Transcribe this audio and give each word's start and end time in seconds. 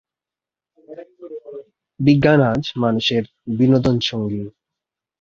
বিজ্ঞান 1.99 2.39
আজ 2.51 2.63
মানুষের 2.83 3.23
বিনোদনসঙ্গী। 3.57 4.41